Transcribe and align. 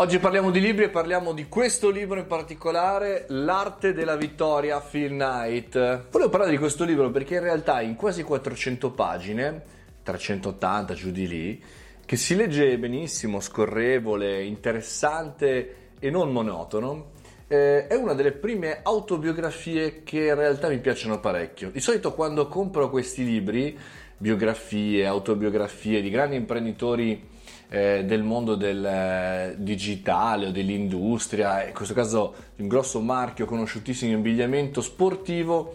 Oggi 0.00 0.20
parliamo 0.20 0.52
di 0.52 0.60
libri 0.60 0.84
e 0.84 0.90
parliamo 0.90 1.32
di 1.32 1.48
questo 1.48 1.90
libro 1.90 2.20
in 2.20 2.28
particolare, 2.28 3.24
L'arte 3.30 3.92
della 3.92 4.14
vittoria, 4.14 4.78
Phil 4.78 5.10
Knight. 5.10 5.72
Volevo 6.12 6.30
parlare 6.30 6.52
di 6.52 6.56
questo 6.56 6.84
libro 6.84 7.10
perché 7.10 7.34
in 7.34 7.40
realtà 7.40 7.80
in 7.80 7.96
quasi 7.96 8.22
400 8.22 8.92
pagine, 8.92 9.62
380 10.04 10.94
giù 10.94 11.10
di 11.10 11.26
lì, 11.26 11.64
che 12.06 12.14
si 12.14 12.36
legge 12.36 12.78
benissimo, 12.78 13.40
scorrevole, 13.40 14.44
interessante 14.44 15.94
e 15.98 16.10
non 16.10 16.30
monotono, 16.30 17.10
eh, 17.48 17.88
è 17.88 17.96
una 17.96 18.14
delle 18.14 18.30
prime 18.30 18.82
autobiografie 18.84 20.04
che 20.04 20.26
in 20.26 20.36
realtà 20.36 20.68
mi 20.68 20.78
piacciono 20.78 21.18
parecchio. 21.18 21.72
Di 21.72 21.80
solito 21.80 22.14
quando 22.14 22.46
compro 22.46 22.88
questi 22.88 23.24
libri, 23.24 23.76
biografie, 24.16 25.04
autobiografie 25.06 26.00
di 26.00 26.10
grandi 26.10 26.36
imprenditori 26.36 27.36
eh, 27.68 28.04
del 28.04 28.22
mondo 28.22 28.54
del 28.54 28.84
eh, 28.84 29.54
digitale 29.58 30.46
o 30.46 30.50
dell'industria, 30.50 31.66
in 31.66 31.74
questo 31.74 31.94
caso 31.94 32.34
un 32.56 32.68
grosso 32.68 33.00
marchio 33.00 33.44
conosciutissimo 33.44 34.12
in 34.12 34.18
abbigliamento 34.18 34.80
sportivo, 34.80 35.74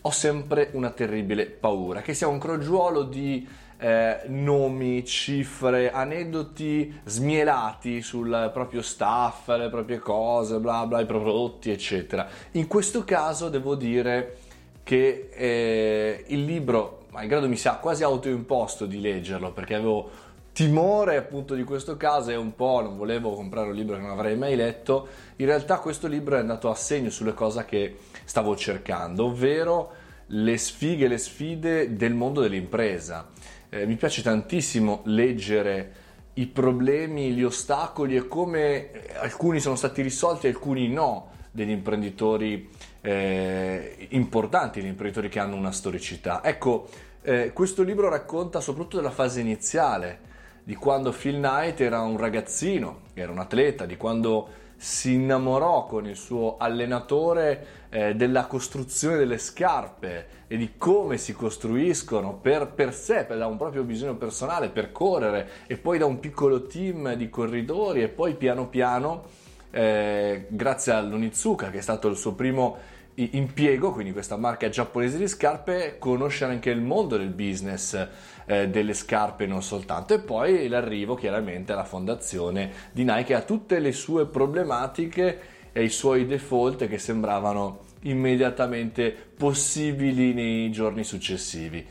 ho 0.00 0.10
sempre 0.10 0.70
una 0.72 0.90
terribile 0.90 1.46
paura, 1.46 2.00
che 2.00 2.14
sia 2.14 2.26
un 2.26 2.38
crogiuolo 2.38 3.02
di 3.02 3.46
eh, 3.78 4.22
nomi, 4.26 5.04
cifre, 5.04 5.90
aneddoti 5.90 7.00
smielati 7.04 8.02
sul 8.02 8.50
proprio 8.52 8.82
staff, 8.82 9.48
le 9.48 9.68
proprie 9.68 9.98
cose, 9.98 10.58
bla 10.58 10.86
bla, 10.86 11.00
i 11.00 11.06
prodotti, 11.06 11.70
eccetera. 11.70 12.28
In 12.52 12.66
questo 12.66 13.04
caso 13.04 13.48
devo 13.48 13.74
dire 13.74 14.36
che 14.82 15.30
eh, 15.32 16.24
il 16.28 16.44
libro, 16.44 17.06
malgrado 17.10 17.48
mi 17.48 17.56
sia 17.56 17.74
quasi 17.74 18.02
autoimposto 18.02 18.86
di 18.86 19.00
leggerlo, 19.00 19.52
perché 19.52 19.74
avevo 19.74 20.10
timore 20.52 21.16
appunto 21.16 21.54
di 21.54 21.64
questo 21.64 21.96
caso 21.96 22.30
e 22.30 22.36
un 22.36 22.54
po' 22.54 22.80
non 22.82 22.96
volevo 22.96 23.34
comprare 23.34 23.68
un 23.68 23.74
libro 23.74 23.96
che 23.96 24.02
non 24.02 24.10
avrei 24.10 24.36
mai 24.36 24.56
letto, 24.56 25.08
in 25.36 25.46
realtà 25.46 25.78
questo 25.78 26.06
libro 26.06 26.36
è 26.36 26.40
andato 26.40 26.70
a 26.70 26.74
segno 26.74 27.10
sulle 27.10 27.34
cose 27.34 27.64
che 27.64 27.96
stavo 28.24 28.56
cercando, 28.56 29.26
ovvero 29.26 29.92
le 30.26 30.58
sfighe, 30.58 31.08
le 31.08 31.18
sfide 31.18 31.96
del 31.96 32.14
mondo 32.14 32.40
dell'impresa. 32.40 33.28
Eh, 33.68 33.86
mi 33.86 33.96
piace 33.96 34.22
tantissimo 34.22 35.02
leggere 35.04 35.92
i 36.34 36.46
problemi, 36.46 37.32
gli 37.32 37.42
ostacoli 37.42 38.16
e 38.16 38.28
come 38.28 38.90
alcuni 39.18 39.60
sono 39.60 39.76
stati 39.76 40.02
risolti 40.02 40.46
alcuni 40.46 40.88
no 40.88 41.30
degli 41.50 41.70
imprenditori 41.70 42.68
eh, 43.00 44.06
importanti, 44.10 44.80
gli 44.80 44.86
imprenditori 44.86 45.28
che 45.28 45.38
hanno 45.40 45.56
una 45.56 45.72
storicità. 45.72 46.44
Ecco, 46.44 46.88
eh, 47.22 47.52
questo 47.52 47.82
libro 47.82 48.08
racconta 48.08 48.60
soprattutto 48.60 48.96
della 48.96 49.10
fase 49.10 49.40
iniziale 49.40 50.28
di 50.64 50.74
quando 50.74 51.12
Phil 51.12 51.36
Knight 51.36 51.80
era 51.80 52.00
un 52.00 52.16
ragazzino, 52.16 53.02
era 53.14 53.32
un 53.32 53.38
atleta, 53.38 53.86
di 53.86 53.96
quando 53.96 54.48
si 54.76 55.12
innamorò 55.12 55.84
con 55.84 56.06
il 56.06 56.16
suo 56.16 56.56
allenatore 56.56 57.66
eh, 57.90 58.14
della 58.14 58.46
costruzione 58.46 59.18
delle 59.18 59.36
scarpe 59.36 60.38
e 60.46 60.56
di 60.56 60.72
come 60.78 61.18
si 61.18 61.34
costruiscono 61.34 62.34
per, 62.34 62.68
per 62.68 62.94
sé, 62.94 63.24
per, 63.24 63.36
da 63.36 63.46
un 63.46 63.58
proprio 63.58 63.82
bisogno 63.82 64.16
personale, 64.16 64.70
per 64.70 64.90
correre 64.90 65.48
e 65.66 65.76
poi 65.76 65.98
da 65.98 66.06
un 66.06 66.18
piccolo 66.18 66.66
team 66.66 67.12
di 67.12 67.28
corridori 67.28 68.02
e 68.02 68.08
poi 68.08 68.34
piano 68.36 68.68
piano, 68.68 69.24
eh, 69.70 70.46
grazie 70.48 70.92
all'Onizuka 70.92 71.70
che 71.70 71.78
è 71.78 71.82
stato 71.82 72.08
il 72.08 72.16
suo 72.16 72.32
primo 72.32 72.78
impiego, 73.14 73.92
quindi 73.92 74.12
questa 74.12 74.36
marca 74.36 74.68
giapponese 74.68 75.18
di 75.18 75.28
scarpe, 75.28 75.96
conoscere 75.98 76.52
anche 76.52 76.70
il 76.70 76.80
mondo 76.80 77.16
del 77.16 77.30
business 77.30 78.08
eh, 78.46 78.68
delle 78.68 78.94
scarpe 78.94 79.46
non 79.46 79.62
soltanto 79.62 80.14
e 80.14 80.20
poi 80.20 80.68
l'arrivo 80.68 81.14
chiaramente 81.14 81.72
alla 81.72 81.84
fondazione 81.84 82.70
di 82.92 83.04
Nike 83.04 83.34
ha 83.34 83.42
tutte 83.42 83.78
le 83.78 83.92
sue 83.92 84.26
problematiche 84.26 85.40
e 85.72 85.84
i 85.84 85.88
suoi 85.88 86.26
default 86.26 86.88
che 86.88 86.98
sembravano 86.98 87.80
immediatamente 88.02 89.14
possibili 89.36 90.32
nei 90.32 90.70
giorni 90.70 91.04
successivi. 91.04 91.86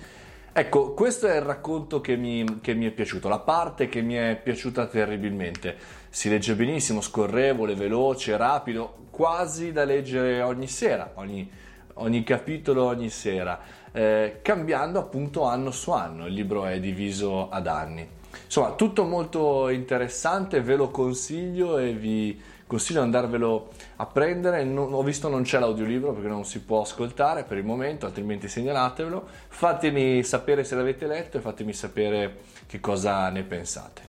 Ecco, 0.52 0.94
questo 0.94 1.28
è 1.28 1.36
il 1.36 1.44
racconto 1.44 2.02
che 2.02 2.16
mi, 2.16 2.60
che 2.60 2.74
mi, 2.74 2.88
è 2.88 2.92
piaciuto, 2.92 3.30
la 3.30 3.40
parte 3.40 3.88
che 3.88 4.02
mi 4.02 4.16
è 4.16 4.40
piaciuta 4.42 4.88
terribilmente. 4.88 5.78
Si 6.10 6.28
legge 6.28 6.56
benissimo, 6.56 7.02
scorrevole, 7.02 7.76
veloce, 7.76 8.36
rapido, 8.36 9.06
quasi 9.12 9.72
da 9.72 9.84
leggere 9.84 10.42
ogni 10.42 10.68
sera, 10.68 11.12
ogni, 11.16 11.50
ogni 11.96 12.24
capitolo 12.24 12.86
ogni 12.86 13.10
sera, 13.10 13.60
eh, 13.92 14.40
cambiando 14.42 14.98
appunto 14.98 15.44
anno 15.44 15.70
su 15.70 15.92
anno. 15.92 16.26
Il 16.26 16.34
libro 16.34 16.66
è 16.66 16.80
diviso 16.80 17.50
ad 17.50 17.68
anni. 17.68 18.18
Insomma, 18.46 18.72
tutto 18.72 19.04
molto 19.06 19.70
interessante, 19.70 20.62
ve 20.62 20.76
lo 20.76 20.90
consiglio 20.90 21.78
e 21.78 21.94
vi 21.94 22.42
consiglio 22.70 23.00
di 23.00 23.06
andarvelo 23.06 23.70
a 23.98 24.06
prendere. 24.06 24.64
Non, 24.64 24.94
ho 24.94 25.02
visto 25.02 25.28
non 25.28 25.42
c'è 25.42 25.60
l'audiolibro 25.60 26.14
perché 26.14 26.28
non 26.28 26.46
si 26.46 26.62
può 26.62 26.82
ascoltare 26.82 27.44
per 27.44 27.58
il 27.58 27.66
momento, 27.66 28.06
altrimenti 28.06 28.48
segnalatevelo. 28.48 29.28
Fatemi 29.48 30.24
sapere 30.24 30.64
se 30.64 30.76
l'avete 30.76 31.08
letto 31.08 31.38
e 31.38 31.42
fatemi 31.42 31.74
sapere 31.74 32.38
che 32.68 32.80
cosa 32.80 33.30
ne 33.30 33.44
pensate. 33.44 34.08